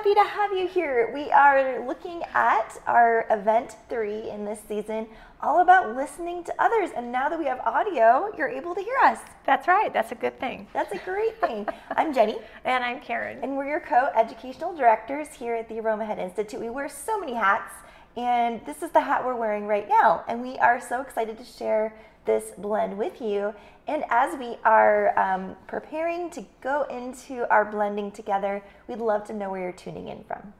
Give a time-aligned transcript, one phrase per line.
[0.00, 1.10] happy to have you here.
[1.12, 5.06] We are looking at our event three in this season,
[5.42, 6.88] all about listening to others.
[6.96, 9.18] And now that we have audio, you're able to hear us.
[9.44, 9.92] That's right.
[9.92, 10.68] That's a good thing.
[10.72, 11.68] That's a great thing.
[11.90, 12.38] I'm Jenny.
[12.64, 13.40] And I'm Karen.
[13.42, 16.60] And we're your co educational directors here at the Aromahead Institute.
[16.60, 17.74] We wear so many hats,
[18.16, 20.24] and this is the hat we're wearing right now.
[20.28, 21.94] And we are so excited to share
[22.24, 23.54] this blend with you.
[23.86, 29.32] And as we are um, preparing to go into our blending together, we'd love to
[29.32, 30.52] know where you're tuning in from.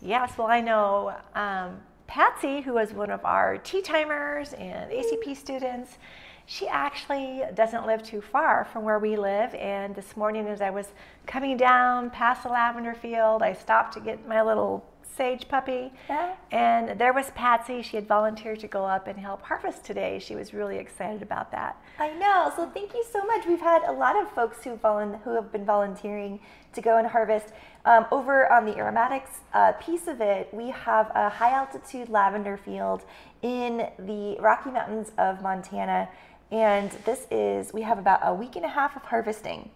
[0.00, 5.36] Yes, well, I know um, Patsy, who is one of our tea timers and ACP
[5.36, 5.98] students,
[6.46, 9.54] she actually doesn't live too far from where we live.
[9.54, 10.88] And this morning, as I was
[11.26, 14.84] coming down past the lavender field, I stopped to get my little
[15.16, 15.92] sage puppy.
[16.08, 16.34] Yeah.
[16.50, 17.82] And there was Patsy.
[17.82, 20.18] She had volunteered to go up and help harvest today.
[20.18, 21.76] She was really excited about that.
[21.98, 22.52] I know.
[22.56, 23.46] So thank you so much.
[23.46, 24.76] We've had a lot of folks who
[25.24, 26.40] who have been volunteering
[26.72, 27.48] to go and harvest.
[27.84, 32.56] Um, over on the aromatics uh, piece of it, we have a high altitude lavender
[32.56, 33.04] field
[33.42, 36.08] in the Rocky Mountains of Montana.
[36.50, 39.70] And this is, we have about a week and a half of harvesting.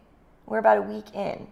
[0.47, 1.49] We're about a week in.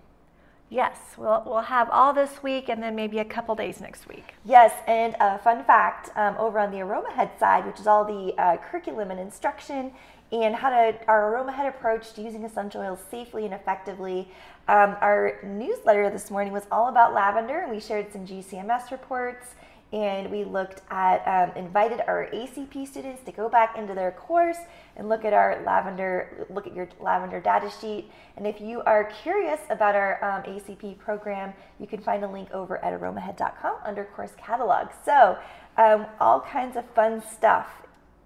[0.70, 4.34] Yes, we'll, we'll have all this week and then maybe a couple days next week.
[4.44, 8.04] Yes, and a fun fact um, over on the Aroma Head side, which is all
[8.04, 9.92] the uh, curriculum and instruction
[10.32, 14.28] and how to our Aromahead approach to using essential oils safely and effectively.
[14.66, 19.54] Um, our newsletter this morning was all about lavender, and we shared some GCMS reports
[19.94, 24.58] and we looked at um, invited our ACP students to go back into their course
[24.96, 28.10] and look at our lavender look at your lavender data sheet.
[28.36, 32.50] And if you are curious about our um, ACP program you can find a link
[32.52, 34.88] over at aromahead.com under course catalog.
[35.04, 35.38] So
[35.76, 37.68] um, all kinds of fun stuff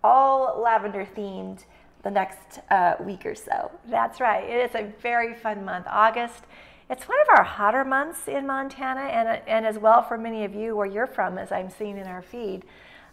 [0.03, 1.65] all lavender themed
[2.03, 3.71] the next uh, week or so.
[3.89, 4.49] That's right.
[4.49, 5.87] It is a very fun month.
[5.89, 6.45] August
[6.91, 10.55] it's one of our hotter months in Montana, and, and as well for many of
[10.55, 12.65] you where you're from, as I'm seeing in our feed.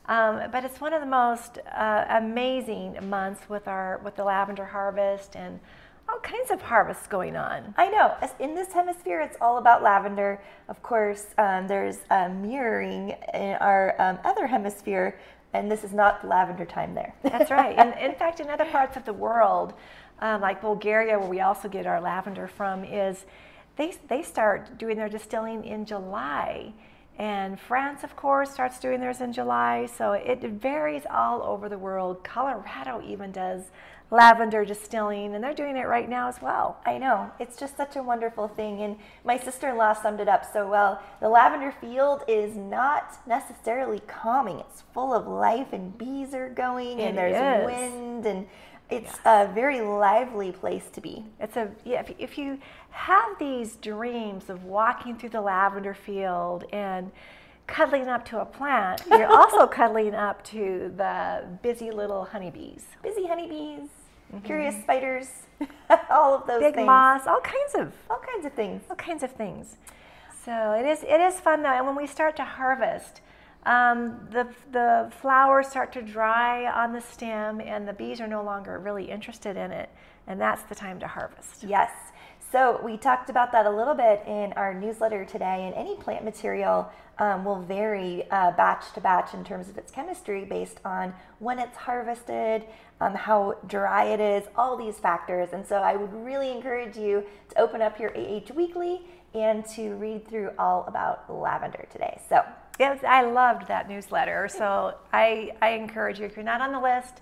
[0.08, 4.66] Um, but it's one of the most uh, amazing months with our with the lavender
[4.66, 5.59] harvest and
[6.08, 7.74] all kinds of harvests going on.
[7.78, 8.16] I know.
[8.40, 10.40] In this hemisphere, it's all about lavender.
[10.68, 15.19] Of course, um, there's mirroring in our um, other hemisphere,
[15.53, 17.16] and this is not lavender time there.
[17.24, 17.75] That's right.
[17.78, 19.74] And in fact, in other parts of the world,
[20.19, 23.25] um, like Bulgaria, where we also get our lavender from, is
[23.78, 26.74] they, they start doing their distilling in July.
[27.18, 29.86] And France, of course, starts doing theirs in July.
[29.86, 32.24] So it varies all over the world.
[32.24, 33.64] Colorado even does
[34.12, 36.78] lavender distilling, and they're doing it right now as well.
[36.85, 37.31] I know.
[37.40, 38.81] It's just such a wonderful thing.
[38.81, 41.02] And my sister in law summed it up so well.
[41.22, 47.00] The lavender field is not necessarily calming, it's full of life, and bees are going,
[47.00, 47.66] it and there's is.
[47.66, 48.47] wind, and
[48.90, 51.25] it's a very lively place to be.
[51.40, 52.01] It's a yeah.
[52.01, 52.59] If, if you
[52.91, 57.12] have these dreams of walking through the lavender field and
[57.68, 62.85] cuddling up to a plant, you're also cuddling up to the busy little honeybees.
[63.01, 63.90] Busy honeybees,
[64.31, 64.46] mm-hmm.
[64.46, 65.29] curious spiders,
[66.09, 66.85] all of those big things.
[66.85, 68.84] moths, all kinds of all kinds of things.
[68.90, 69.78] All kinds of things.
[70.46, 73.22] So it is it is fun though, and when we start to harvest
[73.66, 78.44] um, the, the flowers start to dry on the stem and the bees are no
[78.44, 79.90] longer really interested in it.
[80.28, 81.64] And that's the time to harvest.
[81.64, 81.92] Yes.
[82.52, 85.66] So we talked about that a little bit in our newsletter today.
[85.66, 89.92] And any plant material um, will vary uh, batch to batch in terms of its
[89.92, 92.64] chemistry based on when it's harvested,
[93.02, 95.50] um, how dry it is, all these factors.
[95.53, 99.02] And so I would really encourage you to open up your AH Weekly
[99.34, 102.22] and to read through all about lavender today.
[102.30, 102.42] So
[102.80, 104.50] Yes, I loved that newsletter.
[104.50, 107.22] So I, I encourage you, if you're not on the list,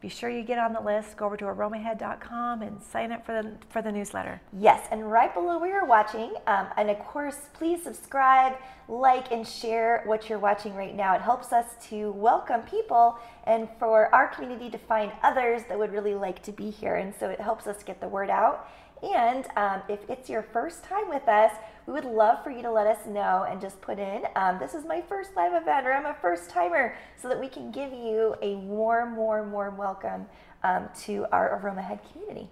[0.00, 1.16] be sure you get on the list.
[1.16, 4.40] Go over to aromahead.com and sign up for the for the newsletter.
[4.52, 8.54] Yes, and right below where you're watching, um, and of course, please subscribe,
[8.86, 11.16] like, and share what you're watching right now.
[11.16, 15.90] It helps us to welcome people and for our community to find others that would
[15.90, 16.94] really like to be here.
[16.94, 18.70] And so it helps us get the word out.
[19.02, 21.52] And um, if it's your first time with us,
[21.86, 24.74] we would love for you to let us know and just put in, um, this
[24.74, 27.92] is my first live event or I'm a first timer, so that we can give
[27.92, 30.26] you a warm, warm, warm welcome
[30.64, 32.50] um, to our Aromahead community.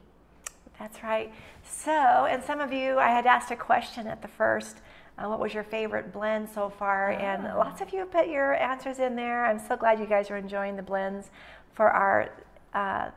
[0.79, 1.33] That's right.
[1.65, 4.79] So, and some of you, I had asked a question at the first.
[5.19, 7.13] Uh, what was your favorite blend so far?
[7.13, 7.17] Oh.
[7.17, 9.47] And lots of you have put your answers in there.
[9.47, 11.31] I'm so glad you guys are enjoying the blends
[11.73, 12.31] for our
[12.75, 13.11] uh,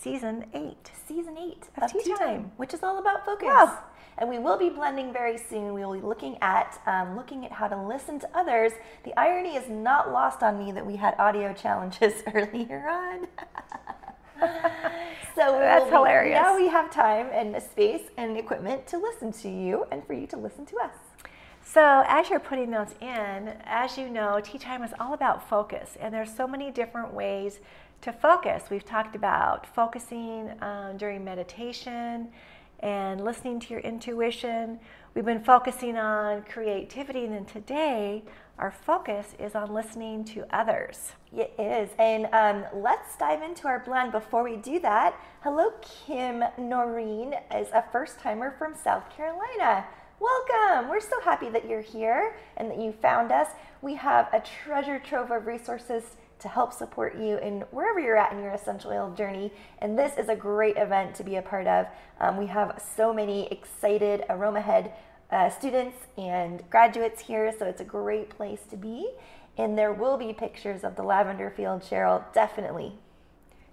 [0.00, 0.90] season eight.
[1.06, 3.46] Season eight of, of Tea, time, time, which is all about focus.
[3.46, 3.76] Yes.
[4.18, 5.72] And we will be blending very soon.
[5.72, 8.72] We will be looking at um, looking at how to listen to others.
[9.04, 13.26] The irony is not lost on me that we had audio challenges earlier on.
[15.34, 16.40] so that's be, hilarious.
[16.40, 20.26] Now we have time and space and equipment to listen to you and for you
[20.28, 20.94] to listen to us.
[21.64, 25.96] So, as you're putting those in, as you know, tea time is all about focus,
[25.98, 27.60] and there's so many different ways
[28.02, 28.64] to focus.
[28.68, 32.28] We've talked about focusing um, during meditation
[32.80, 34.80] and listening to your intuition.
[35.14, 38.24] We've been focusing on creativity, and then today
[38.58, 41.12] our focus is on listening to others.
[41.32, 41.90] It is.
[41.96, 44.10] And um, let's dive into our blend.
[44.10, 49.86] Before we do that, hello, Kim Noreen is a first timer from South Carolina.
[50.18, 50.90] Welcome.
[50.90, 53.48] We're so happy that you're here and that you found us.
[53.80, 58.32] We have a treasure trove of resources to help support you in wherever you're at
[58.32, 59.52] in your essential oil journey.
[59.78, 61.86] And this is a great event to be a part of.
[62.20, 64.92] Um, we have so many excited Aromahead
[65.30, 69.10] uh, students and graduates here, so it's a great place to be.
[69.56, 72.92] And there will be pictures of the lavender field, Cheryl, definitely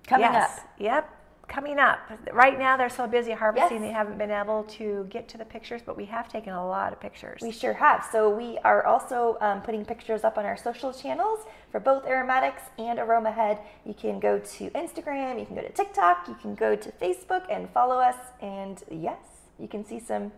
[0.08, 0.60] coming yes.
[0.60, 0.70] up.
[0.78, 1.19] Yep,
[1.50, 2.00] coming up.
[2.32, 3.90] Right now, they're so busy harvesting, Yes.
[3.90, 6.94] they haven't been able to get to the pictures, but we have taken a lot
[6.94, 7.42] of pictures.
[7.42, 8.08] We sure have.
[8.12, 11.40] So we are also um, putting pictures up on our social channels
[11.72, 13.60] for both Aromatics and Aromahead.
[13.86, 17.44] You can go to Instagram, you can go to TikTok, you can go to Facebook
[17.50, 18.16] and follow us.
[18.42, 19.20] And yes,
[19.60, 20.32] you can see some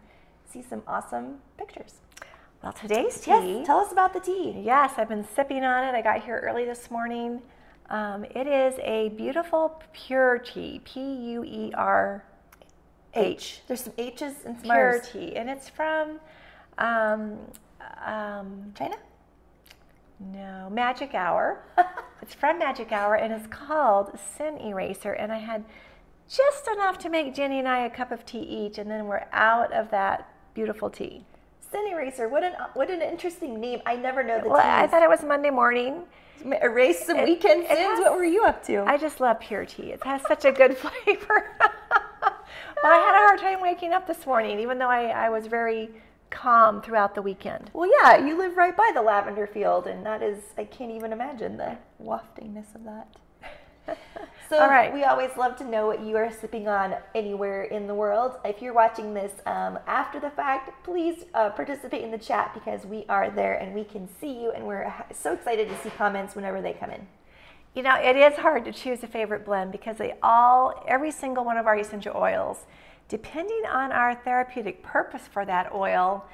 [0.51, 1.95] see some awesome pictures.
[2.61, 3.31] well, today's tea.
[3.31, 4.61] Yes, tell us about the tea.
[4.65, 5.95] Yes, I've been sipping on it.
[5.97, 7.41] I got here early this morning.
[7.91, 12.23] Um, it is a beautiful pu-erh tea, P U E R
[13.13, 15.09] H, There's some H's and some pure R's.
[15.09, 16.21] tea, and it's from
[16.77, 17.37] um,
[18.05, 18.95] um, China?
[20.21, 21.65] no Magic Hour.
[22.21, 25.11] it's from Magic Hour, and it's called Sin Eraser.
[25.11, 25.65] And I had
[26.29, 29.25] just enough to make Jenny and I a cup of tea each, and then we're
[29.33, 31.25] out of that beautiful tea.
[31.59, 32.29] Sin Eraser.
[32.29, 33.81] What an what an interesting name.
[33.85, 36.03] I never know the Well, I thought it was Monday morning.
[36.61, 37.79] Erase some It- weekend it sins.
[37.79, 38.83] has- what were you up to?
[38.87, 39.91] I just love pu-erh tea.
[39.91, 41.55] It has such a good flavor.
[41.59, 45.47] well, I had a hard time waking up this morning, even though I, I was
[45.47, 45.89] very
[46.29, 47.69] calm throughout the weekend.
[47.73, 51.11] Well, yeah, you live right by the lavender field, and that is, I can't even
[51.11, 53.07] imagine the waftingness of that.
[54.51, 54.93] So, All right.
[54.93, 58.35] we always love to know what you are sipping on anywhere in the world.
[58.43, 62.85] If you're watching this um, after the fact, please uh, participate in the chat because
[62.85, 66.35] we are there and we can see you, and we're so excited to see comments
[66.35, 67.07] whenever they come in.
[67.75, 71.45] You know, it is hard to choose a favorite blend because they all, every single
[71.45, 72.65] one of our essential oils,
[73.07, 76.25] depending on our therapeutic purpose for that oil,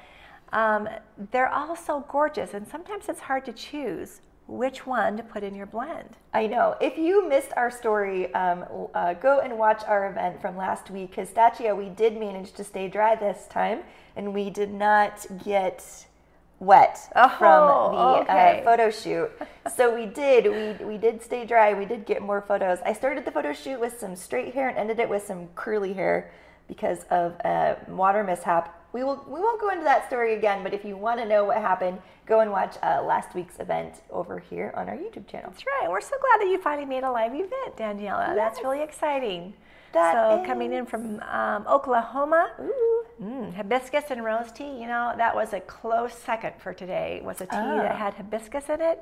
[0.52, 0.88] um,
[1.30, 2.52] they're all so gorgeous.
[2.52, 6.16] And sometimes it's hard to choose which one to put in your blend.
[6.32, 6.74] I know.
[6.80, 8.64] If you missed our story, um,
[8.94, 11.12] uh, go and watch our event from last week.
[11.12, 13.80] Pistachio, we did manage to stay dry this time,
[14.16, 16.06] and we did not get
[16.60, 18.60] wet Oh, from the okay.
[18.60, 19.30] uh, photo shoot.
[19.76, 20.46] so we did.
[20.80, 21.74] We we did stay dry.
[21.74, 22.78] We did get more photos.
[22.84, 25.92] I started the photo shoot with some straight hair and ended it with some curly
[25.92, 26.30] hair
[26.66, 28.74] because of a water mishap.
[28.92, 30.62] We will we won't go into that story again.
[30.62, 34.00] But if you want to know what happened, go and watch uh, last week's event
[34.10, 35.50] over here on our YouTube channel.
[35.50, 35.88] That's right.
[35.90, 38.34] We're so glad that you finally made a live event, Daniela.
[38.34, 39.54] That's really exciting.
[39.92, 43.04] That so coming in from um, Oklahoma, Ooh.
[43.22, 44.80] mm, hibiscus and rose tea.
[44.80, 47.16] You know that was a close second for today.
[47.18, 47.96] It was a tea that Ah.
[47.96, 49.00] had hibiscus in it.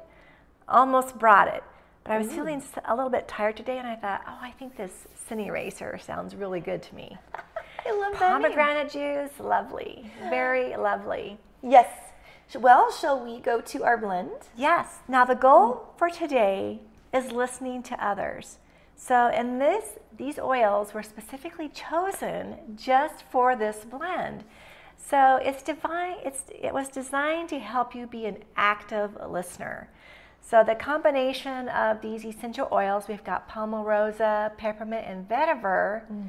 [0.68, 1.62] Almost brought it,
[2.02, 4.76] but I was feeling a little bit tired today, and I thought, oh, I think
[4.76, 7.16] this Sin Eraser sounds really good to me.
[7.84, 8.40] I love that.
[8.42, 8.52] name.
[8.52, 11.38] Pomegranate juice, lovely, very lovely.
[11.62, 11.88] Yes.
[12.54, 14.48] Well, shall we go to our blend?
[14.56, 14.98] Yes.
[15.08, 16.80] Now the goal for today
[17.12, 18.58] is listening to others.
[18.98, 24.44] So, in this, these oils were specifically chosen just for this blend.
[24.96, 26.16] So it's divine.
[26.24, 29.88] It's it was designed to help you be an active listener.
[30.40, 36.02] So the combination of these essential oils, we've got palmarosa, peppermint, and vetiver.
[36.10, 36.28] Mm.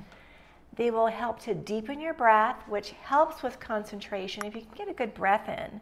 [0.78, 4.46] They will help to deepen your breath, which helps with concentration.
[4.46, 5.82] If you can get a good breath in,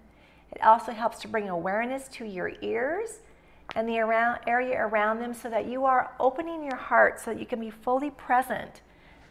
[0.52, 3.20] it also helps to bring awareness to your ears
[3.76, 7.40] and the around, area around them so that you are opening your heart so that
[7.40, 8.82] you can be fully present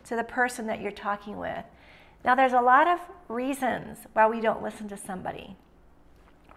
[0.04, 1.64] to the person that you're talking with.
[2.24, 5.56] Now, there's a lot of reasons why we don't listen to somebody,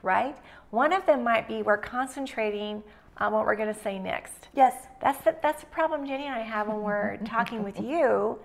[0.03, 0.35] right?
[0.69, 2.83] One of them might be we're concentrating
[3.19, 4.49] on what we're going to say next.
[4.53, 4.73] Yes.
[5.01, 8.39] That's the, that's the problem Jenny and I have when we're talking with you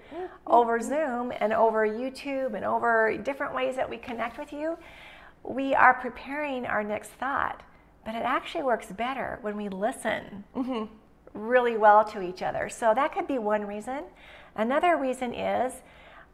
[0.47, 4.77] over Zoom and over YouTube and over different ways that we connect with you.
[5.45, 7.63] We are preparing our next thought,
[8.05, 10.45] but it actually works better when we listen
[11.35, 12.69] really well to each other.
[12.69, 14.05] So that could be one reason.
[14.55, 15.73] Another reason is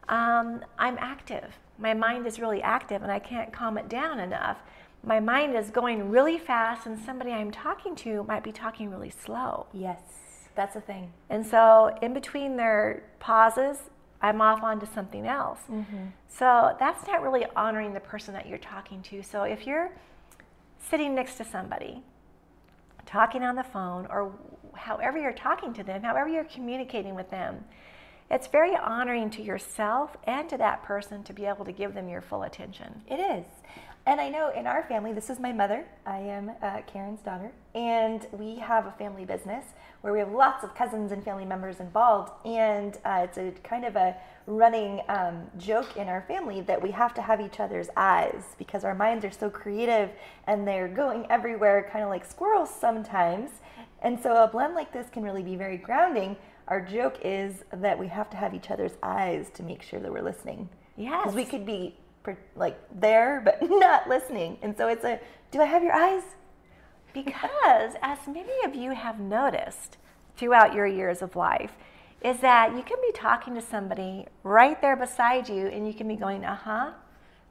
[0.08, 1.58] um, I'm active.
[1.78, 4.58] My mind is really active and I can't calm it down enough.
[5.04, 9.10] My mind is going really fast, and somebody I'm talking to might be talking really
[9.10, 9.66] slow.
[9.72, 10.00] Yes.
[10.54, 11.12] That's a thing.
[11.30, 13.78] And so, in between their pauses,
[14.20, 15.60] I'm off onto something else.
[15.70, 16.06] Mm-hmm.
[16.28, 19.22] So that's not really honoring the person that you're talking to.
[19.22, 19.90] So if you're
[20.90, 22.02] sitting next to somebody,
[23.06, 24.32] talking on the phone, or
[24.74, 27.64] however you're talking to them, however you're communicating with them,
[28.30, 32.08] it's very honoring to yourself and to that person to be able to give them
[32.08, 33.02] your full attention.
[33.06, 33.46] It is.
[34.08, 35.84] And I know in our family, this is my mother.
[36.06, 37.52] I am uh, Karen's daughter.
[37.74, 39.66] And we have a family business
[40.00, 42.32] where we have lots of cousins and family members involved.
[42.46, 46.90] And uh, it's a kind of a running um, joke in our family that we
[46.92, 50.08] have to have each other's eyes because our minds are so creative
[50.46, 53.50] and they're going everywhere, kind of like squirrels sometimes.
[54.00, 56.34] And so a blend like this can really be very grounding.
[56.68, 60.10] Our joke is that we have to have each other's eyes to make sure that
[60.10, 60.70] we're listening.
[60.96, 61.24] Yes.
[61.24, 61.94] Because we could be
[62.56, 64.58] like there but not listening.
[64.62, 65.20] And so it's a
[65.50, 66.22] do I have your eyes?
[67.12, 69.96] Because as many of you have noticed
[70.36, 71.72] throughout your years of life,
[72.22, 76.08] is that you can be talking to somebody right there beside you and you can
[76.08, 76.90] be going, uh huh,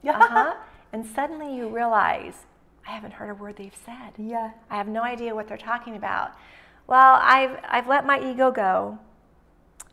[0.06, 0.54] uh huh,
[0.92, 2.46] and suddenly you realize,
[2.86, 4.12] I haven't heard a word they've said.
[4.16, 4.52] Yeah.
[4.70, 6.32] I have no idea what they're talking about.
[6.86, 8.98] Well, I've, I've let my ego go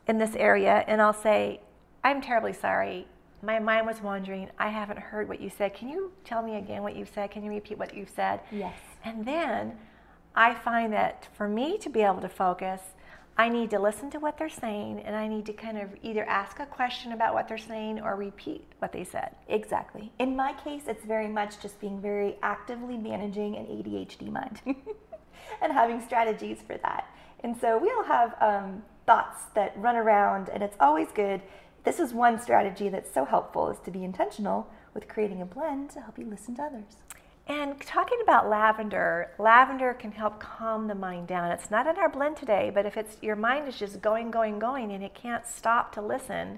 [0.08, 1.60] in this area and I'll say,
[2.04, 3.08] I'm terribly sorry
[3.46, 4.50] my mind was wandering.
[4.58, 5.74] I haven't heard what you said.
[5.74, 7.32] Can you tell me again what you've said?
[7.32, 8.42] Can you repeat what you've said?
[8.52, 8.78] Yes.
[9.04, 9.78] And then
[10.36, 12.82] I find that for me to be able to focus,
[13.38, 16.24] I need to listen to what they're saying and I need to kind of either
[16.26, 19.36] ask a question about what they're saying or repeat what they said.
[19.50, 20.12] Exactly.
[20.20, 24.62] In my case, it's very much just being very actively managing an ADHD mind
[25.62, 27.10] and having strategies for that.
[27.42, 31.42] And so we all have um, thoughts that run around, and it's always good
[31.86, 35.92] this is one strategy that's so helpful is to be intentional with creating a blend
[35.92, 36.98] to help you listen to others.
[37.48, 41.52] And talking about lavender, lavender can help calm the mind down.
[41.52, 44.58] It's not in our blend today, but if it's your mind is just going, going,
[44.58, 46.58] going, and it can't stop to listen,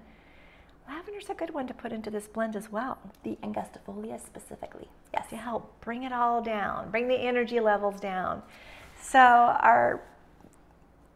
[0.88, 2.98] lavender's a good one to put into this blend as well.
[3.24, 8.43] The angustifolia specifically, yes, to help bring it all down, bring the energy levels down.
[9.01, 10.01] So our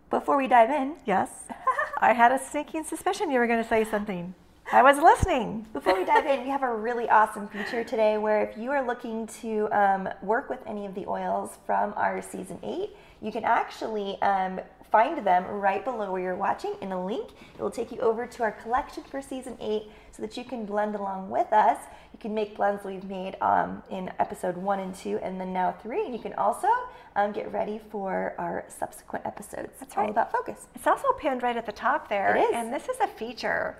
[0.09, 1.29] before we dive in, yes,
[2.03, 4.33] I had a sneaking suspicion you were going to say something.
[4.73, 5.67] I was listening.
[5.71, 8.83] Before we dive in, we have a really awesome feature today where if you are
[8.83, 13.43] looking to um, work with any of the oils from our season eight, you can
[13.43, 14.59] actually um,
[14.91, 17.29] find them right below where you're watching in a link.
[17.57, 20.65] It will take you over to our collection for season eight so that you can
[20.65, 21.77] blend along with us.
[22.13, 25.71] You can make blends we've made um, in episode one and two, and then now
[25.81, 26.05] three.
[26.05, 26.67] And you can also
[27.15, 29.71] um, get ready for our subsequent episodes.
[29.79, 30.03] That's right.
[30.03, 30.67] all about focus.
[30.75, 32.35] It's also pinned right at the top there.
[32.35, 32.49] It is.
[32.53, 33.77] And this is a feature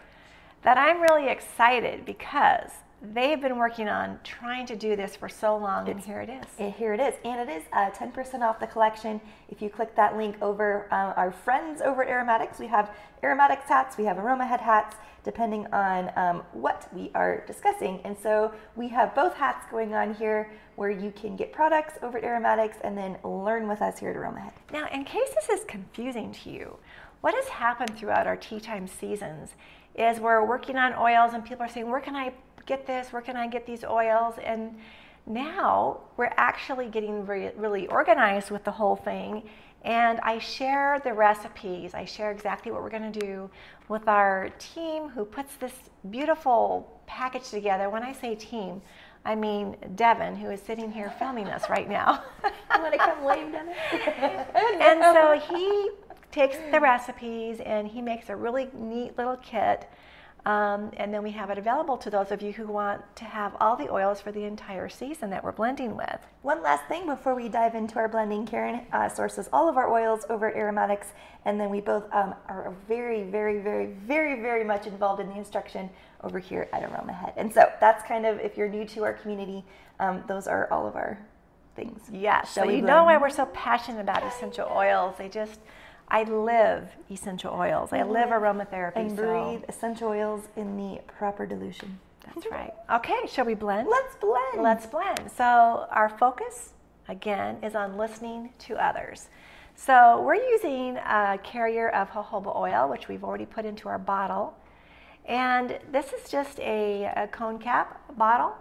[0.61, 5.57] that I'm really excited because they've been working on trying to do this for so
[5.57, 6.45] long, it's, and here it is.
[6.59, 9.19] And here it is, and it is uh, 10% off the collection.
[9.49, 13.67] If you click that link over uh, our friends over at Aromatics, we have Aromatics
[13.67, 17.99] hats, we have Aromahead hats, depending on um, what we are discussing.
[18.03, 22.17] And so we have both hats going on here where you can get products over
[22.17, 24.53] at Aromatics and then learn with us here at Aromahead.
[24.71, 26.77] Now, in case this is confusing to you,
[27.21, 29.51] what has happened throughout our tea time seasons
[29.95, 32.33] is we're working on oils and people are saying, where can I
[32.65, 33.11] get this?
[33.11, 34.35] Where can I get these oils?
[34.43, 34.77] And
[35.25, 39.43] now we're actually getting re- really organized with the whole thing
[39.83, 41.93] and I share the recipes.
[41.93, 43.49] I share exactly what we're going to do
[43.87, 45.73] with our team who puts this
[46.09, 47.89] beautiful package together.
[47.89, 48.81] When I say team,
[49.25, 52.23] I mean Devin, who is sitting here filming us right now.
[52.69, 53.73] I'm going to come wave, Devin.
[54.81, 55.89] and so he
[56.31, 59.89] takes the recipes and he makes a really neat little kit
[60.45, 63.55] um, and then we have it available to those of you who want to have
[63.59, 66.19] all the oils for the entire season that we're blending with.
[66.41, 69.91] One last thing before we dive into our blending, Karen uh, sources all of our
[69.91, 71.07] oils over at Aromatics,
[71.45, 75.37] and then we both um, are very, very, very, very, very much involved in the
[75.37, 75.89] instruction
[76.23, 77.33] over here at Aromahead.
[77.37, 79.63] And so that's kind of, if you're new to our community,
[79.99, 81.19] um, those are all of our
[81.75, 82.01] things.
[82.11, 82.87] Yes, so you blend?
[82.87, 85.15] know why we're so passionate about essential oils.
[85.17, 85.59] They just,
[86.11, 87.93] I live essential oils.
[87.93, 88.43] I live mm-hmm.
[88.43, 88.97] aromatherapy.
[88.97, 89.65] And breathe so.
[89.69, 91.99] essential oils in the proper dilution.
[92.25, 92.73] That's right.
[92.93, 93.87] Okay, shall we blend?
[93.87, 94.61] Let's blend.
[94.61, 95.31] Let's blend.
[95.35, 96.73] So our focus,
[97.07, 99.29] again, is on listening to others.
[99.75, 104.53] So we're using a carrier of jojoba oil, which we've already put into our bottle.
[105.25, 108.53] And this is just a, a cone cap bottle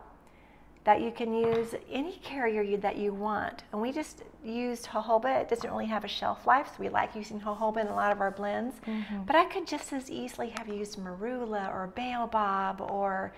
[0.84, 3.64] that you can use any carrier you, that you want.
[3.72, 5.42] And we just used jojoba.
[5.42, 8.12] It doesn't really have a shelf life, so we like using jojoba in a lot
[8.12, 8.76] of our blends.
[8.86, 9.24] Mm-hmm.
[9.24, 13.32] But I could just as easily have used marula or baobab or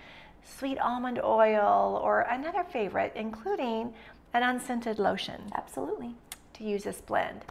[0.45, 3.93] sweet almond oil or another favorite, including
[4.35, 5.43] an unscented lotion.
[5.55, 6.15] Absolutely.
[6.55, 7.45] To use this blend.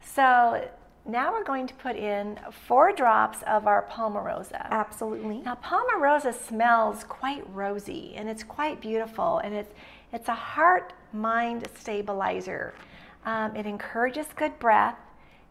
[0.00, 0.68] So
[1.08, 4.68] now we're going to put in four drops of our Palmarosa.
[4.70, 5.38] Absolutely.
[5.38, 9.72] Now, Palmarosa smells quite rosy and it's quite beautiful and it's,
[10.12, 12.74] it's a heart mind stabilizer.
[13.24, 14.98] Um, it encourages good breath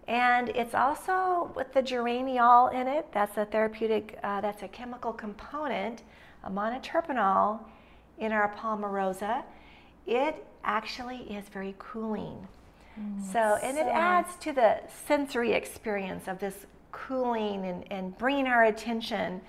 [0.07, 3.07] and it's also with the geraniol in it.
[3.12, 6.03] That's a therapeutic, uh, that's a chemical component,
[6.43, 7.59] a monoterpenol
[8.19, 9.43] in our Palmarosa.
[10.05, 12.47] It actually is very cooling.
[13.00, 18.18] Mm, so, and so it adds to the sensory experience of this cooling and, and
[18.18, 19.42] bringing our attention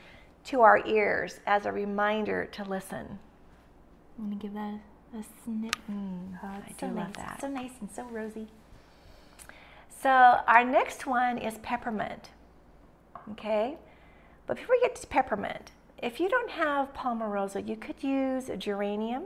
[0.45, 3.19] to our ears as a reminder to listen.
[4.19, 4.81] I'm gonna give that
[5.15, 5.73] a, sniff.
[5.91, 7.05] Mm, oh, I so do nice.
[7.05, 7.41] love that.
[7.41, 8.49] So nice and so rosy.
[10.03, 12.31] So our next one is peppermint.
[13.33, 13.77] Okay,
[14.47, 15.73] but before we get to peppermint,
[16.03, 19.25] if you don't have palmarosa, you could use a geranium,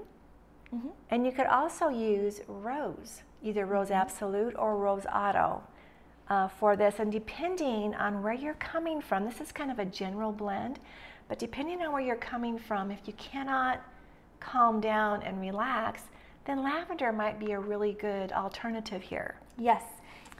[0.74, 0.88] mm-hmm.
[1.10, 4.00] and you could also use rose, either rose mm-hmm.
[4.00, 5.62] absolute or rose otto.
[6.28, 9.84] Uh, for this, and depending on where you're coming from, this is kind of a
[9.84, 10.78] general blend,
[11.28, 13.80] but depending on where you're coming from, if you cannot
[14.38, 16.02] calm down and relax,
[16.44, 19.34] then lavender might be a really good alternative here.
[19.58, 19.82] Yes,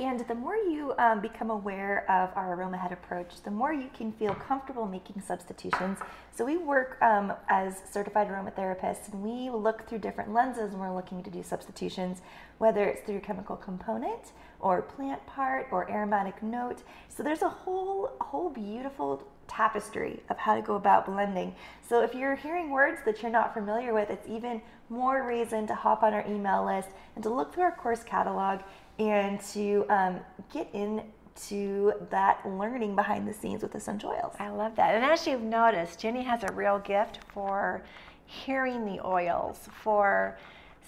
[0.01, 4.13] and the more you um, become aware of our aromahead approach, the more you can
[4.13, 5.99] feel comfortable making substitutions.
[6.35, 10.97] So we work um, as certified aromatherapists and we look through different lenses when we're
[10.97, 12.23] looking to do substitutions,
[12.57, 16.83] whether it's through chemical component or plant part or aromatic note.
[17.09, 21.55] So there's a whole, whole beautiful tapestry of how to go about blending.
[21.87, 25.75] So if you're hearing words that you're not familiar with, it's even more reason to
[25.75, 28.61] hop on our email list and to look through our course catalog
[29.01, 30.21] and to um,
[30.53, 34.35] get into that learning behind the scenes with the essential oils.
[34.39, 34.95] I love that.
[34.95, 37.83] And as you've noticed, Jenny has a real gift for
[38.27, 40.39] hearing the oils, for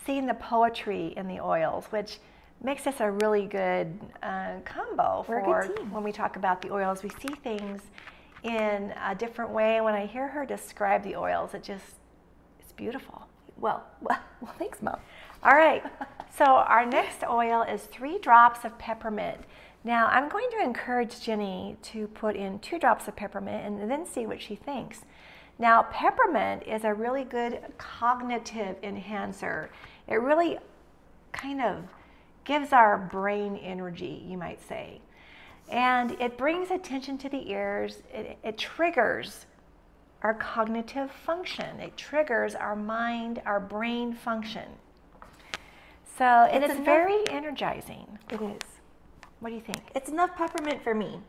[0.05, 2.19] seeing the poetry in the oils, which
[2.63, 7.03] makes us a really good uh, combo We're for when we talk about the oils.
[7.03, 7.81] We see things
[8.43, 9.81] in a different way.
[9.81, 11.97] When I hear her describe the oils, it just
[12.61, 13.27] it's beautiful.
[13.57, 14.99] Well, well, well thanks, Mom.
[15.45, 15.83] All right.
[16.39, 19.41] So our next oil is three drops of peppermint.
[19.83, 24.07] Now I'm going to encourage Jenny to put in two drops of peppermint and then
[24.07, 25.01] see what she thinks.
[25.59, 29.71] Now peppermint is a really good cognitive enhancer.
[30.07, 30.59] It really
[31.33, 31.85] kind of
[32.45, 35.01] gives our brain energy, you might say.
[35.69, 38.03] And it brings attention to the ears.
[38.15, 39.47] It, it triggers
[40.23, 41.81] our cognitive function.
[41.81, 44.69] It triggers our mind, our brain function.
[46.19, 48.19] So it's, it's very energizing.
[48.31, 48.61] It is.
[49.41, 49.83] What do you think?
[49.95, 51.21] It's enough peppermint for me.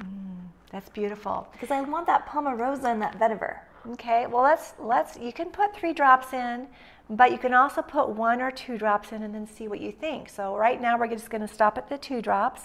[0.00, 1.48] Mm, that's beautiful.
[1.52, 3.58] Because I want that palmarosa and that vetiver.
[3.92, 6.66] Okay, well let's let's you can put three drops in,
[7.08, 9.92] but you can also put one or two drops in and then see what you
[9.92, 10.28] think.
[10.28, 12.62] So right now we're just going to stop at the two drops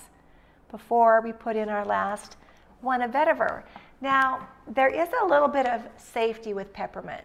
[0.72, 2.38] before we put in our last
[2.80, 3.64] one of vetiver.
[4.00, 7.24] Now there is a little bit of safety with peppermint.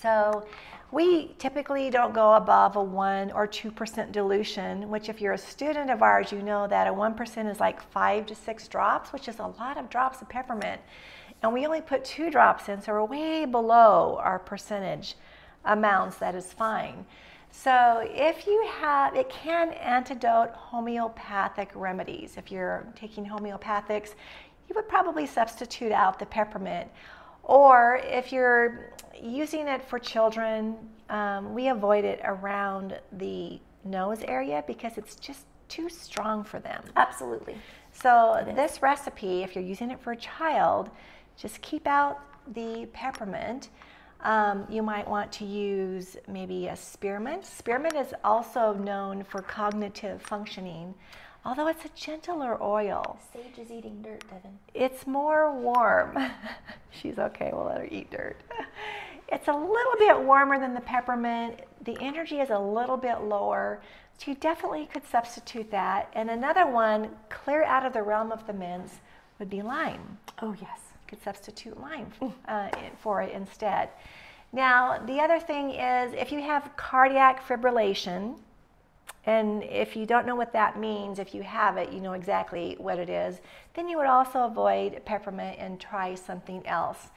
[0.00, 0.46] So
[0.92, 5.90] we typically don't go above a 1 or 2% dilution, which, if you're a student
[5.90, 9.38] of ours, you know that a 1% is like 5 to 6 drops, which is
[9.38, 10.80] a lot of drops of peppermint.
[11.42, 15.16] And we only put 2 drops in, so we're way below our percentage
[15.64, 16.16] amounts.
[16.18, 17.04] That is fine.
[17.50, 22.36] So, if you have, it can antidote homeopathic remedies.
[22.36, 24.14] If you're taking homeopathics,
[24.68, 26.90] you would probably substitute out the peppermint
[27.44, 30.76] or if you're using it for children,
[31.10, 36.82] um, we avoid it around the nose area because it's just too strong for them.
[36.96, 37.56] Absolutely.
[37.92, 40.90] So, this recipe, if you're using it for a child,
[41.36, 42.20] just keep out
[42.54, 43.70] the peppermint.
[44.20, 47.44] Um, you might want to use maybe a spearmint.
[47.44, 50.94] Spearmint is also known for cognitive functioning
[51.44, 53.18] although it's a gentler oil.
[53.32, 54.58] Sage is eating dirt, Devin.
[54.74, 56.18] It's more warm.
[56.90, 58.36] She's okay, we'll let her eat dirt.
[59.28, 61.60] It's a little bit warmer than the peppermint.
[61.82, 63.80] The energy is a little bit lower.
[64.18, 66.10] So you definitely could substitute that.
[66.12, 69.00] And another one, clear out of the realm of the mints,
[69.38, 70.18] would be lime.
[70.42, 70.78] Oh, yes.
[70.92, 72.12] You could substitute lime
[72.48, 72.68] uh,
[73.00, 73.88] for it instead.
[74.52, 78.36] Now, the other thing is if you have cardiac fibrillation,
[79.26, 82.76] and if you don't know what that means, if you have it, you know exactly
[82.78, 83.40] what it is,
[83.74, 87.08] then you would also avoid peppermint and try something else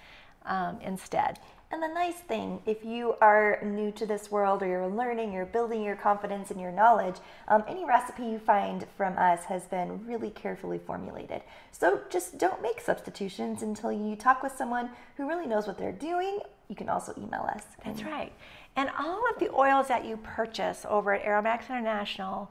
[0.45, 1.39] um, instead.
[1.69, 5.45] And the nice thing, if you are new to this world or you're learning, you're
[5.45, 7.17] building your confidence and your knowledge,
[7.49, 11.41] um, any recipe you find from us has been really carefully formulated.
[11.73, 15.91] So just don't make substitutions until you talk with someone who really knows what they're
[15.91, 16.39] doing.
[16.69, 17.63] You can also email us.
[17.83, 18.31] That's right.
[18.77, 22.49] And all of the oils that you purchase over at Aromatics International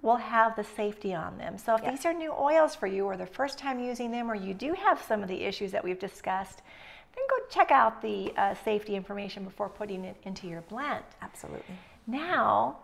[0.00, 1.58] will have the safety on them.
[1.58, 1.90] So if Yeah.
[1.90, 4.72] these are new oils for you or the first time using them or you do
[4.72, 6.62] have some of the issues that we've discussed,
[7.14, 11.04] then go check out the uh, safety information before putting it into your blend.
[11.20, 11.74] Absolutely.
[12.06, 12.78] Now,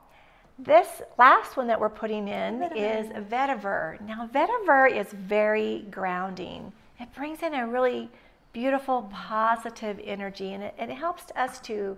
[0.58, 2.76] this last one that we're putting in Vetiver.
[2.76, 4.00] is vetiver.
[4.02, 6.72] Now, vetiver is very grounding.
[7.00, 8.10] It brings in a really
[8.52, 11.96] beautiful, positive energy, and it, it helps us to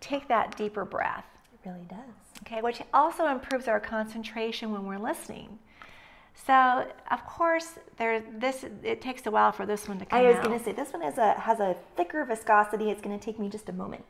[0.00, 1.24] take that deeper breath.
[1.52, 1.98] It really does.
[2.42, 5.58] Okay, which also improves our concentration when we're listening.
[6.46, 10.22] So, of course, there this it takes a while for this one to come I
[10.22, 12.90] was going to say this one has a has a thicker viscosity.
[12.90, 14.04] It's going to take me just a moment.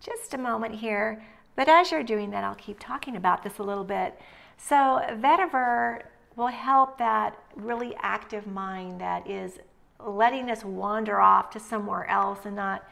[0.00, 1.22] just a moment here.
[1.56, 4.18] But as you're doing that, I'll keep talking about this a little bit.
[4.56, 6.02] So, vetiver
[6.36, 9.58] will help that really active mind that is
[10.04, 12.84] letting us wander off to somewhere else and not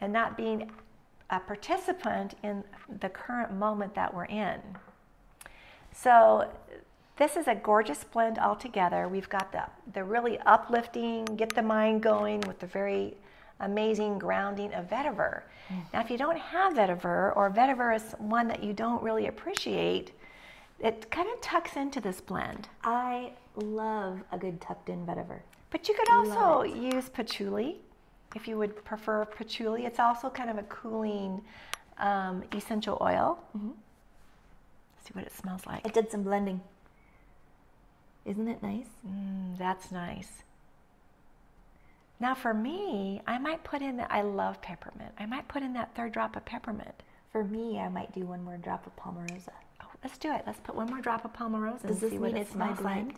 [0.00, 0.70] and not being
[1.30, 2.64] a participant in
[3.00, 4.60] the current moment that we're in.
[5.92, 6.50] So,
[7.16, 9.06] this is a gorgeous blend altogether.
[9.06, 13.14] We've got the, the really uplifting, get the mind going with the very
[13.60, 15.42] amazing grounding of vetiver.
[15.68, 15.82] Mm.
[15.92, 20.12] Now, if you don't have vetiver, or vetiver is one that you don't really appreciate,
[20.78, 22.68] it kind of tucks into this blend.
[22.82, 25.40] I love a good tucked in vetiver.
[25.68, 27.80] But you could also use patchouli
[28.34, 29.84] if you would prefer patchouli.
[29.86, 31.42] It's also kind of a cooling
[31.98, 33.38] um, essential oil.
[35.04, 35.80] See what it smells like.
[35.84, 36.60] I did some blending.
[38.24, 38.86] Isn't it nice?
[39.06, 40.42] Mm, that's nice.
[42.20, 44.08] Now, for me, I might put in that.
[44.10, 45.12] I love peppermint.
[45.18, 47.02] I might put in that third drop of peppermint.
[47.32, 49.52] For me, I might do one more drop of Palmarosa.
[49.82, 50.42] Oh, let's do it.
[50.46, 52.66] Let's put one more drop of Palmarosa and Does this see what it it's my
[52.66, 53.08] smells blend?
[53.08, 53.16] like.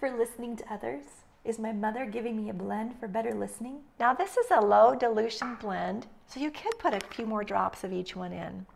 [0.00, 1.04] For listening to others?
[1.44, 3.78] Is my mother giving me a blend for better listening?
[3.98, 7.82] Now, this is a low dilution blend, so you could put a few more drops
[7.82, 8.66] of each one in.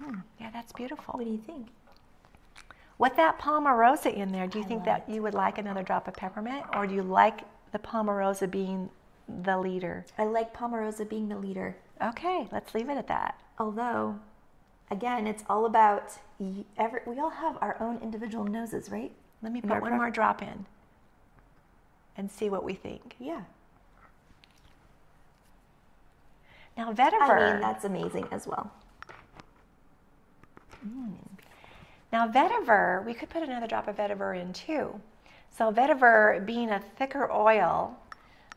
[0.00, 1.14] Hmm, yeah, that's beautiful.
[1.14, 1.68] What do you think?
[2.98, 6.08] With that Palmarosa in there, do you I think that you would like another drop
[6.08, 7.40] of peppermint, or do you like
[7.72, 8.90] the Palmarosa being
[9.42, 10.04] the leader?
[10.18, 11.74] I like Palmarosa being the leader.
[12.02, 13.40] Okay, let's leave it at that.
[13.58, 14.20] Although,
[14.90, 16.12] again, it's all about
[16.76, 19.12] every, we all have our own individual noses, right?
[19.40, 20.66] Let me put one more drop in
[22.16, 23.14] and see what we think.
[23.18, 23.42] Yeah.
[26.76, 27.20] Now, vetiver.
[27.20, 28.72] I mean, that's amazing as well.
[32.12, 35.00] Now, vetiver, we could put another drop of vetiver in too.
[35.50, 37.96] So, vetiver being a thicker oil,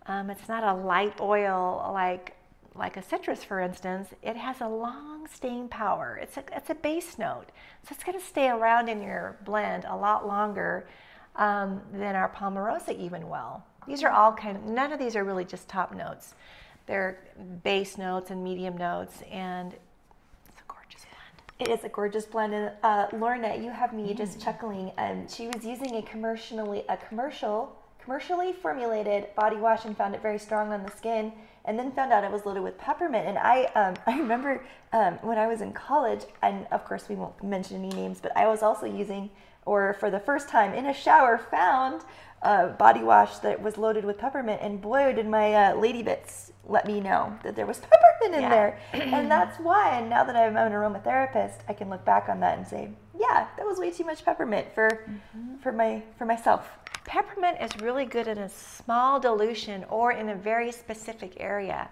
[0.07, 2.35] um, it's not a light oil like
[2.77, 4.09] like a citrus, for instance.
[4.21, 6.19] It has a long staying power.
[6.21, 7.47] It's a it's a base note,
[7.83, 10.85] so it's going to stay around in your blend a lot longer
[11.35, 13.65] um, than our Palmarosa even well.
[13.87, 16.33] These are all kind of none of these are really just top notes.
[16.87, 17.19] They're
[17.63, 19.73] base notes and medium notes, and
[20.47, 21.69] it's a gorgeous blend.
[21.69, 22.53] It is a gorgeous blend.
[22.53, 24.91] And uh, Lorna, you have me just chuckling.
[24.97, 30.21] Um, she was using a commercially a commercial commercially formulated body wash and found it
[30.21, 31.33] very strong on the skin,
[31.65, 33.27] and then found out it was loaded with peppermint.
[33.27, 37.15] And I um, I remember um, when I was in college, and of course we
[37.15, 39.29] won't mention any names, but I was also using,
[39.65, 42.01] or for the first time in a shower, found
[42.41, 44.61] a body wash that was loaded with peppermint.
[44.61, 48.41] And boy, did my uh, lady bits let me know that there was peppermint in
[48.41, 48.49] Yeah.
[48.49, 48.79] there.
[48.93, 52.57] and that's why, and now that I'm an aromatherapist, I can look back on that
[52.57, 55.57] and say, yeah, that was way too much peppermint for Mm-hmm.
[55.57, 56.69] for my for myself.
[57.05, 61.87] Peppermint is really good in a small dilution or in a very specific area.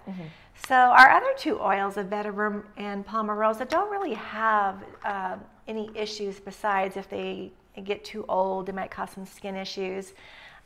[0.68, 6.40] So our other two oils of vetiver and palmarosa don't really have um, any issues
[6.40, 10.14] besides if they get too old, it might cause some skin issues.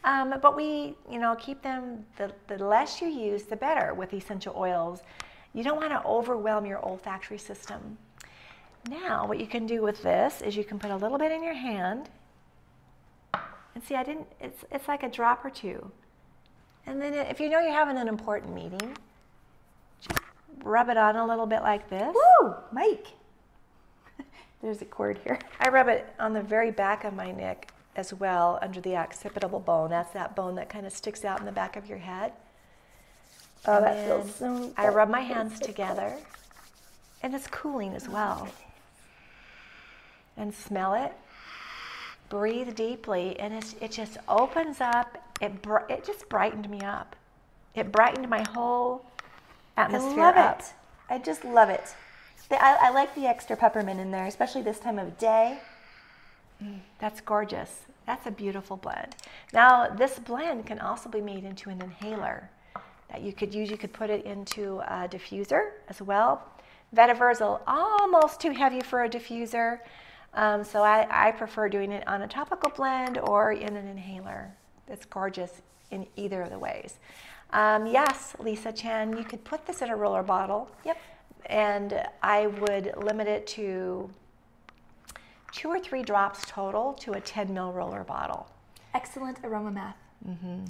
[0.04, 2.06] Um, but we, you know, keep them.
[2.18, 5.02] The, the less you use, the better with essential oils.
[5.54, 7.98] You don't want to overwhelm your olfactory system.
[8.90, 11.44] Now, what you can do with this is you can put a little bit in
[11.44, 12.10] your hand
[13.78, 15.92] and see, I didn't, it's, it's like a drop or two.
[16.88, 18.98] And then if you know you're having an important meeting,
[20.02, 20.20] just
[20.64, 22.12] rub it on a little bit like this.
[22.42, 23.06] Woo, Mike.
[24.62, 25.40] There's a cord here.
[25.60, 29.60] I rub it on the very back of my neck as well, under the occipital
[29.60, 29.90] bone.
[29.90, 32.32] That's that bone that kind of sticks out in the back of your head.
[33.66, 34.74] Oh, And that feels so.
[34.78, 36.14] I rub my hands together,
[37.24, 38.48] and it's cooling as well.
[40.38, 41.12] And smell it.
[42.30, 45.18] Breathe deeply, and it's, it just opens up.
[45.42, 47.16] It br- it just brightened me up.
[47.74, 49.06] It brightened my whole
[49.76, 50.60] atmosphere I love up.
[50.60, 50.66] it.
[51.10, 51.96] I just love it.
[52.52, 55.60] I, I like the extra peppermint in there, especially this time of day.
[57.00, 57.82] That's gorgeous.
[58.06, 59.16] That's a beautiful blend.
[59.54, 62.50] Now, this blend can also be made into an inhaler
[63.10, 63.70] that you could use.
[63.70, 66.44] You could put it into a diffuser as well.
[66.96, 69.80] Vetiver's almost too heavy for a diffuser.
[70.34, 74.52] Um, so I, I prefer doing it on a topical blend or in an inhaler.
[74.88, 77.00] It's gorgeous in either of the ways.
[77.52, 80.70] Um, yes, Lisa Chan, you could put this in a roller bottle.
[80.86, 80.98] Yep.
[81.48, 84.10] And I would limit it to
[85.52, 88.48] two or three drops total to a 10 ml roller bottle.
[88.94, 89.98] Excellent aroma math.
[90.28, 90.66] Mm-hmm.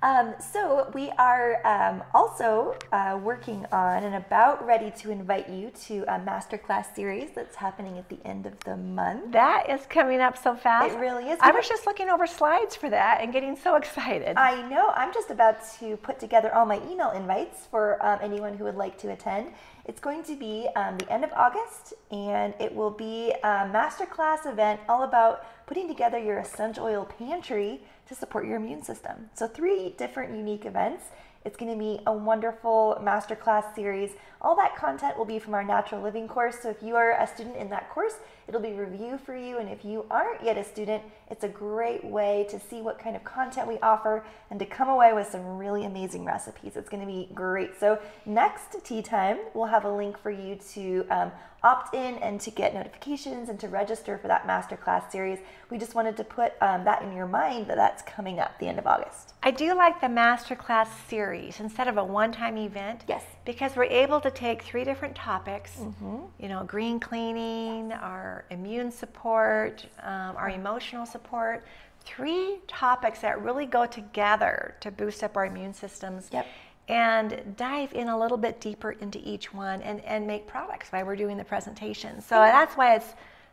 [0.00, 5.72] Um, so we are um, also uh, working on and about ready to invite you
[5.86, 9.32] to a masterclass series that's happening at the end of the month.
[9.32, 10.94] That is coming up so fast.
[10.94, 11.38] It really is.
[11.42, 14.36] I was just looking over slides for that and getting so excited.
[14.36, 14.92] I know.
[14.94, 18.76] I'm just about to put together all my email invites for um, anyone who would
[18.76, 19.48] like to attend.
[19.84, 24.46] It's going to be um, the end of August, and it will be a masterclass
[24.46, 29.30] event all about putting together your essential oil pantry to support your immune system.
[29.34, 31.04] So, three different unique events.
[31.44, 34.10] It's going to be a wonderful masterclass series.
[34.40, 36.58] All that content will be from our natural living course.
[36.60, 38.14] So, if you are a student in that course,
[38.48, 39.58] it'll be review for you.
[39.58, 43.14] And if you aren't yet a student, it's a great way to see what kind
[43.14, 46.72] of content we offer and to come away with some really amazing recipes.
[46.74, 47.78] It's going to be great.
[47.78, 51.30] So, next tea time, we'll have a link for you to um,
[51.62, 55.38] opt in and to get notifications and to register for that masterclass series.
[55.70, 58.66] We just wanted to put um, that in your mind that that's coming up the
[58.66, 59.34] end of August.
[59.42, 63.04] I do like the masterclass series instead of a one-time event.
[63.08, 63.24] Yes.
[63.48, 66.16] Because we're able to take three different topics, mm-hmm.
[66.38, 71.64] you know, green cleaning, our immune support, um, our emotional support,
[72.04, 76.28] three topics that really go together to boost up our immune systems.
[76.30, 76.46] Yep
[76.88, 81.04] and dive in a little bit deeper into each one and, and make products while
[81.04, 82.18] we're doing the presentation.
[82.22, 83.12] So that's why it's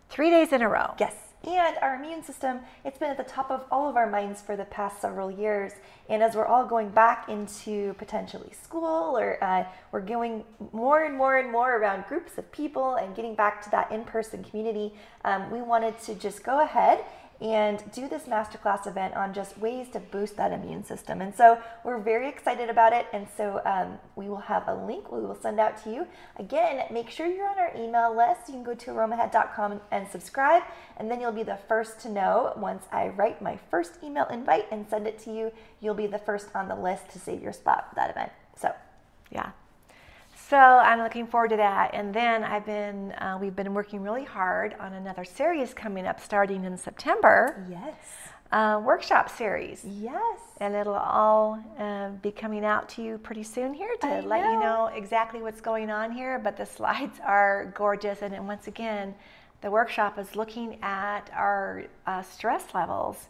[0.09, 0.93] three days in a row.
[0.97, 1.24] Yes.
[1.45, 4.55] And our immune system, it's been at the top of all of our minds for
[4.55, 5.73] the past several years.
[6.09, 11.15] And as we're all going back into potentially school or uh, we're going more and
[11.15, 14.95] more and more around groups of people and getting back to that in person community,
[15.23, 17.05] um, we wanted to just go ahead
[17.41, 21.21] and do this masterclass event on just ways to boost that immune system.
[21.21, 23.07] And so we're very excited about it.
[23.11, 26.07] And so um, we will have a link we will send out to you.
[26.37, 28.47] Again, make sure you're on our email list.
[28.47, 30.63] You can go to aromahead.com and subscribe,
[30.97, 34.71] and then you'll be the first to know once I write my first email invite
[34.71, 35.51] and send it to you.
[35.81, 38.31] You'll be the first on the list to save your spot for that event.
[38.57, 38.73] So,
[39.29, 39.51] yeah,
[40.49, 41.91] so I'm looking forward to that.
[41.93, 46.19] And then I've been, uh, we've been working really hard on another series coming up
[46.19, 47.65] starting in September.
[47.69, 47.95] Yes.
[48.51, 49.83] Uh, workshop series.
[49.83, 50.39] Yes.
[50.61, 54.43] And it'll all uh, be coming out to you pretty soon here to I let
[54.43, 54.51] know.
[54.51, 56.39] you know exactly what's going on here.
[56.39, 58.21] But the slides are gorgeous.
[58.21, 59.15] And then once again,
[59.61, 63.27] the workshop is looking at our uh, stress levels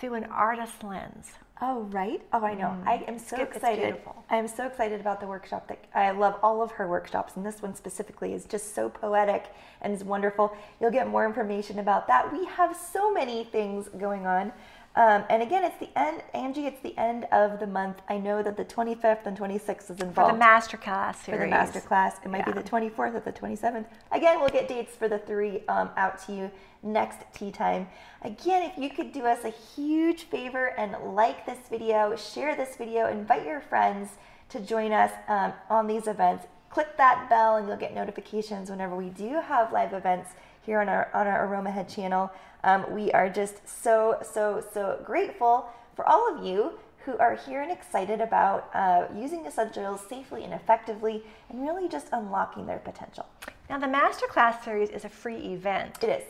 [0.00, 1.32] through an artist lens.
[1.62, 2.22] Oh, right.
[2.32, 2.68] Oh, I know.
[2.68, 2.86] Mm.
[2.86, 3.96] I am so it's, excited.
[4.30, 5.68] I am so excited about the workshop.
[5.68, 9.46] That I love all of her workshops, and this one specifically is just so poetic
[9.82, 10.56] and is wonderful.
[10.80, 12.32] You'll get more information about that.
[12.32, 14.52] We have so many things going on.
[14.96, 16.66] Um, and again, it's the end, Angie.
[16.66, 17.98] It's the end of the month.
[18.08, 21.38] I know that the 25th and 26th is involved for the master class series.
[21.38, 22.52] For the master class, it might yeah.
[22.52, 23.84] be the 24th or the 27th.
[24.10, 26.50] Again, we'll get dates for the three um, out to you
[26.82, 27.86] next tea time.
[28.22, 32.74] Again, if you could do us a huge favor and like this video, share this
[32.74, 34.10] video, invite your friends
[34.48, 36.46] to join us um, on these events.
[36.68, 40.30] Click that bell, and you'll get notifications whenever we do have live events
[40.62, 42.30] here on our on our Aromahead channel.
[42.64, 47.62] Um, we are just so so so grateful for all of you who are here
[47.62, 52.78] and excited about uh, using essential oils safely and effectively, and really just unlocking their
[52.78, 53.26] potential.
[53.68, 56.02] Now, the masterclass series is a free event.
[56.02, 56.24] It is.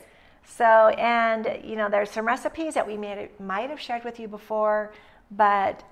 [0.46, 4.28] So, and you know, there's some recipes that we may, might have shared with you
[4.28, 4.92] before,
[5.30, 5.82] but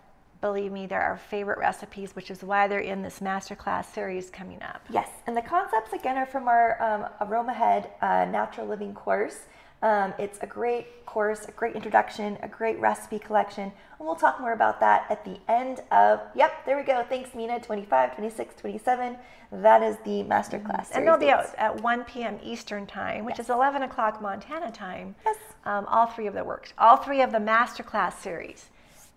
[0.40, 4.62] believe me, they're our favorite recipes, which is why they're in this masterclass series coming
[4.62, 4.82] up.
[4.90, 9.40] Yes, and the concepts again are from our um, Aromahead uh, Natural Living course.
[9.80, 14.40] Um, it's a great course, a great introduction, a great recipe collection, and we'll talk
[14.40, 16.20] more about that at the end of.
[16.34, 17.04] Yep, there we go.
[17.08, 17.60] Thanks, Mina.
[17.60, 19.16] 25, 26, 27.
[19.52, 20.86] That is the masterclass.
[20.86, 20.90] Series.
[20.94, 22.38] And they'll be out at 1 p.m.
[22.42, 23.46] Eastern time, which yes.
[23.46, 25.14] is 11 o'clock Montana time.
[25.24, 25.36] Yes.
[25.64, 28.70] Um, all three of the works, all three of the masterclass series,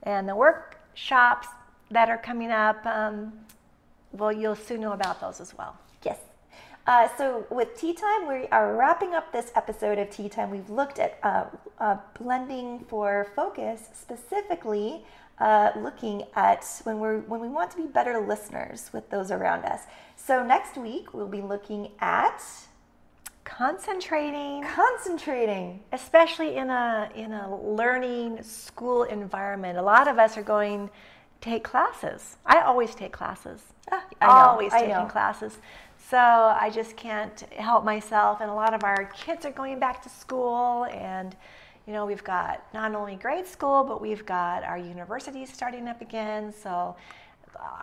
[0.03, 1.47] and the work shops
[1.89, 2.85] that are coming up.
[2.85, 3.33] Um,
[4.11, 5.77] well, you'll soon know about those as well.
[6.03, 6.17] Yes.
[6.87, 10.49] Uh, so with Tea Time, we are wrapping up this episode of Tea Time.
[10.49, 11.45] We've looked at uh,
[11.79, 15.05] uh, blending for focus, specifically
[15.39, 19.65] uh, looking at when we're when we want to be better listeners with those around
[19.65, 19.81] us.
[20.15, 22.43] So next week we'll be looking at
[23.57, 30.43] concentrating concentrating especially in a in a learning school environment a lot of us are
[30.43, 30.89] going
[31.41, 32.37] take classes.
[32.45, 33.61] I always take classes.
[33.91, 35.05] Ah, I know, always I taking know.
[35.05, 35.57] classes.
[35.97, 38.41] So I just can't help myself.
[38.41, 41.35] And a lot of our kids are going back to school, and
[41.87, 46.01] you know we've got not only grade school, but we've got our universities starting up
[46.01, 46.53] again.
[46.53, 46.95] So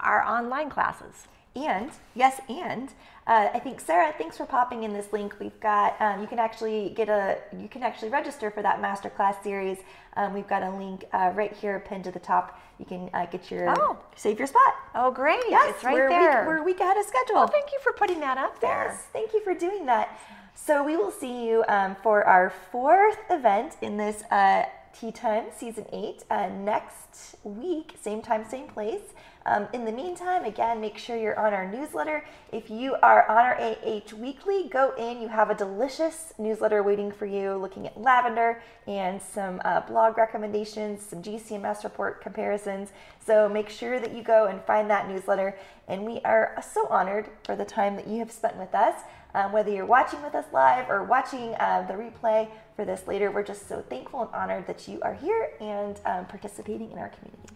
[0.00, 1.26] our online classes.
[1.56, 2.88] And yes, and
[3.26, 5.34] uh, I think Sarah, thanks for popping in this link.
[5.40, 9.42] We've got um, you can actually get a you can actually register for that masterclass
[9.42, 9.78] series.
[10.16, 12.60] Um, we've got a link uh, right here pinned to the top.
[12.78, 13.98] You can uh, get your Oh.
[14.14, 14.74] save your spot.
[14.94, 15.42] Oh, great!
[15.48, 16.40] Yes, it's right we're, a there.
[16.40, 17.36] Week, we're a week ahead of schedule.
[17.36, 18.86] well, thank you for putting that up there.
[18.90, 20.16] Yes, thank you for doing that.
[20.54, 25.46] So we will see you um, for our fourth event in this uh, Tea Time
[25.56, 29.12] Season 8 uh, next week, same time, same place.
[29.46, 32.24] Um, in the meantime, again, make sure you're on our newsletter.
[32.52, 35.22] If you are on our AH Weekly, go in.
[35.22, 40.18] You have a delicious newsletter waiting for you looking at lavender and some uh, blog
[40.18, 42.92] recommendations, some GCMS report comparisons.
[43.24, 45.56] So make sure that you go and find that newsletter.
[45.86, 49.00] And we are so honored for the time that you have spent with us.
[49.34, 53.30] Um, whether you're watching with us live or watching uh, the replay for this later,
[53.30, 57.10] we're just so thankful and honored that you are here and um, participating in our
[57.10, 57.48] community.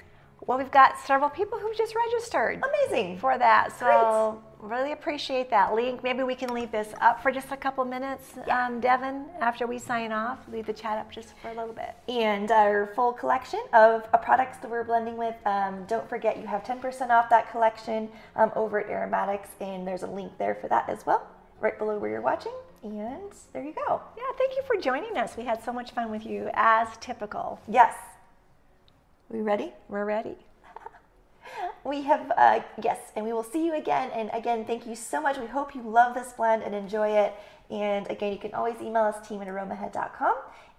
[0.46, 2.62] Well, we've got several people who just registered.
[2.88, 3.18] Amazing.
[3.18, 3.78] for that.
[3.78, 6.02] So really appreciate that link.
[6.02, 9.78] Maybe we can leave this up for just a couple minutes, um, Devin, after we
[9.78, 10.38] sign off.
[10.50, 11.94] Leave the chat up just for a little bit.
[12.08, 15.35] and our full collection of uh, products that we're blending with.
[15.46, 20.02] Um, don't forget, you have 10% off that collection um, over at Aromatics, and there's
[20.02, 21.24] a link there for that as well,
[21.62, 22.53] right below where you're watching.
[22.83, 24.03] And there you go.
[24.16, 25.37] Yeah, thank you for joining us.
[25.37, 27.61] We had so much fun with you, as typical.
[27.68, 27.94] Yes.
[29.31, 29.72] We ready?
[29.88, 30.37] We're ready.
[31.85, 34.11] We have, uh, yes, and we will see you again.
[34.12, 35.37] And again, thank you so much.
[35.38, 37.35] We hope you love this blend and enjoy it.
[37.70, 40.35] And again, you can always email us team at aromahead.com.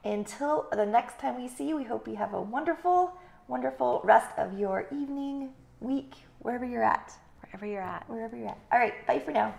[0.06, 3.14] Until the next time we see you, we hope you have a wonderful,
[3.48, 7.14] wonderful rest of your evening, week, wherever you're at.
[7.42, 8.10] Wherever you're at.
[8.10, 8.60] Wherever you're at.
[8.72, 9.54] All right, bye for now.